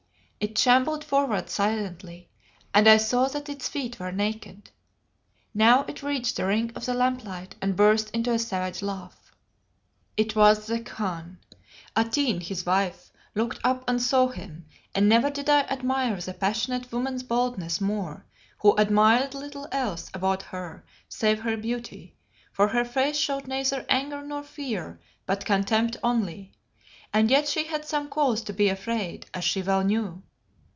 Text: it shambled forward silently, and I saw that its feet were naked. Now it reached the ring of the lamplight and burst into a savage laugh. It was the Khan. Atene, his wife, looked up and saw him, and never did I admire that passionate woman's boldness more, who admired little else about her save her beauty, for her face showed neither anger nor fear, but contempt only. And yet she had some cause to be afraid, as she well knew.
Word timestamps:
it 0.43 0.57
shambled 0.57 1.03
forward 1.03 1.51
silently, 1.51 2.27
and 2.73 2.87
I 2.87 2.97
saw 2.97 3.27
that 3.27 3.47
its 3.47 3.69
feet 3.69 3.99
were 3.99 4.11
naked. 4.11 4.71
Now 5.53 5.83
it 5.83 6.01
reached 6.01 6.35
the 6.37 6.47
ring 6.47 6.71
of 6.73 6.87
the 6.87 6.95
lamplight 6.95 7.53
and 7.61 7.75
burst 7.75 8.09
into 8.09 8.31
a 8.33 8.39
savage 8.39 8.81
laugh. 8.81 9.35
It 10.17 10.35
was 10.35 10.65
the 10.65 10.79
Khan. 10.79 11.37
Atene, 11.95 12.39
his 12.41 12.65
wife, 12.65 13.11
looked 13.35 13.59
up 13.63 13.83
and 13.87 14.01
saw 14.01 14.29
him, 14.29 14.65
and 14.95 15.07
never 15.07 15.29
did 15.29 15.47
I 15.47 15.59
admire 15.65 16.15
that 16.19 16.39
passionate 16.39 16.91
woman's 16.91 17.21
boldness 17.21 17.79
more, 17.79 18.25
who 18.57 18.73
admired 18.77 19.35
little 19.35 19.67
else 19.71 20.09
about 20.11 20.41
her 20.41 20.83
save 21.07 21.41
her 21.41 21.55
beauty, 21.55 22.17
for 22.51 22.69
her 22.69 22.83
face 22.83 23.15
showed 23.19 23.45
neither 23.47 23.85
anger 23.87 24.23
nor 24.23 24.41
fear, 24.41 24.99
but 25.27 25.45
contempt 25.45 25.97
only. 26.03 26.53
And 27.13 27.29
yet 27.29 27.47
she 27.47 27.65
had 27.65 27.85
some 27.85 28.09
cause 28.09 28.41
to 28.45 28.53
be 28.53 28.69
afraid, 28.69 29.27
as 29.35 29.43
she 29.43 29.61
well 29.61 29.83
knew. 29.83 30.23